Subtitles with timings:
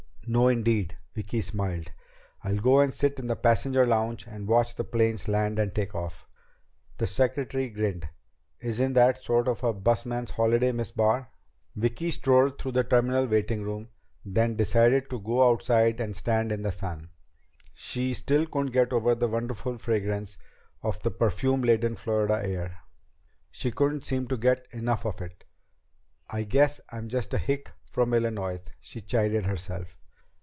[0.27, 1.91] "No indeed." Vicki smiled.
[2.41, 6.25] "I'll go sit in the passenger lounge and watch the planes land and take off."
[6.99, 8.07] The secretary grinned.
[8.61, 11.29] "Isn't that sort of a busman's holiday, Miss Barr?"
[11.75, 13.89] Vicki strolled through the terminal waiting room,
[14.23, 17.09] then decided to go outside and stand in the sun.
[17.73, 20.37] She still couldn't get over the wonderful fragrance
[20.81, 22.77] of the perfume laden Florida air.
[23.49, 25.43] She couldn't seem to get enough of it.
[26.29, 29.97] "I guess I'm just a hick from Illinois," she chided herself.